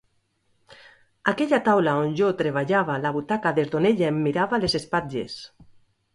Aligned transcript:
Aquella 1.31 1.59
taula 1.67 1.93
on 2.05 2.15
jo 2.21 2.29
treballava, 2.39 2.97
la 3.05 3.13
butaca 3.19 3.53
des 3.61 3.71
d’on 3.75 3.87
ella 3.93 4.09
em 4.09 4.19
mirava 4.31 4.63
les 4.67 4.79
espatles. 4.83 5.39